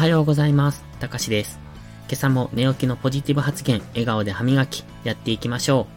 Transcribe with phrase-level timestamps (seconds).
[0.00, 0.82] はようございます。
[0.98, 1.60] たかしです。
[2.08, 5.88] 今朝も寝起きのポジティブ発言、笑顔で歯磨き、やっていきましょ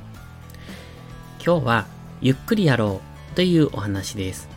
[1.39, 1.41] う。
[1.41, 1.85] 今日は、
[2.19, 2.99] ゆっくりやろ
[3.31, 4.49] うというお話です。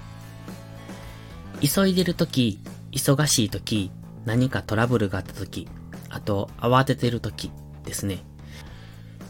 [1.61, 2.59] 急いでるとき、
[2.91, 3.93] 忙しいとき、
[4.25, 5.69] 何かトラブルがあったとき、
[6.09, 7.53] あと慌ててるとき
[7.85, 8.25] ですね。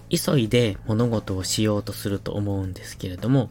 [0.08, 3.50] 急いで物事をしようとすると思うんですけれども、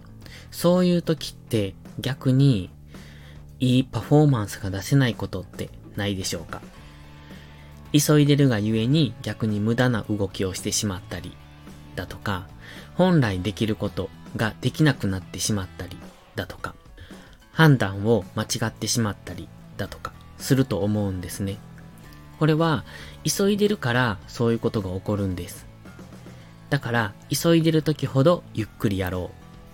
[0.50, 2.72] そういう時って逆に
[3.60, 6.62] いいパフォーマンスが出せないことってないでしょうか
[7.98, 11.36] 急いでるがゆえに逆に無駄な動きをしてしまったり
[11.96, 12.48] だとか、
[12.96, 15.98] 本来できることができなくなってしまったり
[16.36, 16.76] だとか、
[17.54, 21.58] 判断を間違ってしまったりだとかすると思うんですね。
[22.38, 22.84] これは
[23.24, 25.66] 急いでるからそういうことが起こるんです。
[26.70, 29.32] だから急いでる時ほどゆっくりやろ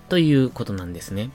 [0.07, 1.31] うということなんですね。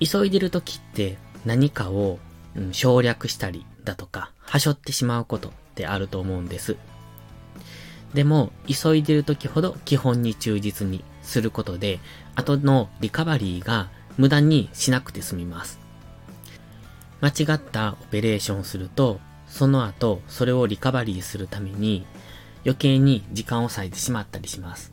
[0.00, 1.16] 急いでる時って
[1.46, 2.18] 何かを
[2.56, 6.76] うん、省略したりだとか、はしょってしまうことってあると思うんです。
[8.14, 12.00] でも、急いでる時ほど基本に忠実にすることで、
[12.34, 15.78] 後のリカバリーが無駄にしなくて済みます。
[17.20, 22.06] 間違ったオペレーションをすると、その後、それをリカバリーするために、
[22.64, 24.92] 余計に時間を割いてしまったりします。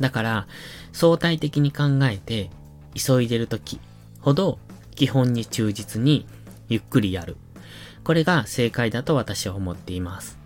[0.00, 0.46] だから、
[0.92, 2.50] 相対的に考えて、
[2.94, 3.80] 急いでる時
[4.20, 4.58] ほど
[4.94, 6.26] 基本に忠実に
[6.68, 7.36] ゆっくりやる。
[8.04, 10.38] これが正解だと私は思っています。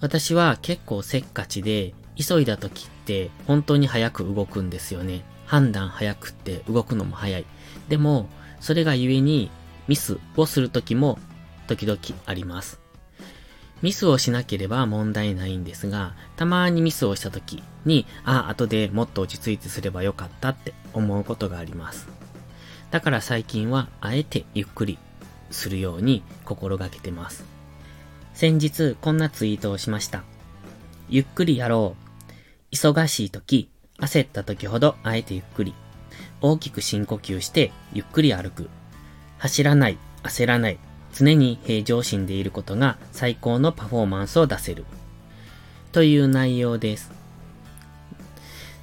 [0.00, 5.24] 私は結構せっかちで、急いだ時って本当に早く動くんですよね。
[5.46, 7.44] 判断早くって動くのも早い。
[7.88, 8.28] でも、
[8.60, 9.50] それがゆえに
[9.88, 11.18] ミスをする時も
[11.66, 12.80] 時々あります。
[13.82, 22.21] ミスをしなければ問題ないんですが、たまにミスをした時に、ああ、後でもっと落ち着いてすればよかったって思うことがあります。
[22.92, 24.98] だから最近はあえてゆっくり
[25.50, 27.44] するように心がけてます。
[28.34, 30.22] 先日こんなツイートをしました。
[31.08, 31.96] ゆっくりやろ
[32.70, 32.74] う。
[32.74, 35.74] 忙しい時、焦った時ほどあえてゆっくり。
[36.42, 38.68] 大きく深呼吸してゆっくり歩く。
[39.38, 40.78] 走らない、焦らない。
[41.14, 44.84] 常に平常心でいることが最高のパフォーマンスを出せる。
[45.92, 47.10] という内容です。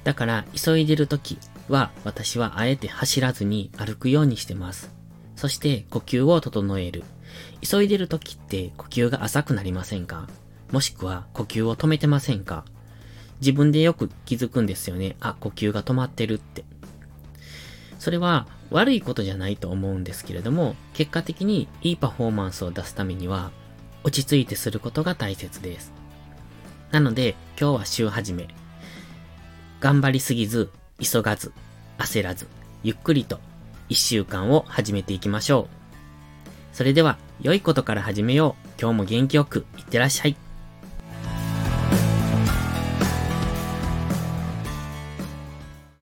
[0.02, 1.38] だから急いでる時
[1.70, 4.90] は私はあえて走らずに歩くようにしてます。
[5.36, 7.04] そして呼吸を整える。
[7.62, 10.28] 急いでる時って呼吸が浅くなりませんか？
[10.70, 12.64] もしくは呼吸を止めてませんか？
[13.40, 15.16] 自分でよく気づくんですよね。
[15.20, 16.64] あ、呼吸が止まってるって。
[17.98, 23.50] それは悪いことじゃないと思うんですけれども、結果的にいいパフォーマンスを出すためには、
[24.04, 25.92] 落ち着いてすることが大切です。
[26.90, 28.48] なので、今日は週始め。
[29.80, 31.52] 頑張りすぎず、急がず、
[31.98, 32.46] 焦らず、
[32.82, 33.40] ゆっくりと
[33.88, 35.80] 一週間を始めていきましょう。
[36.72, 38.68] それでは、良いことから始めよう。
[38.80, 40.36] 今日も元気よく、いってらっしゃい。